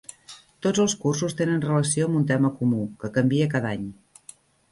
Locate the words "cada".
3.55-3.77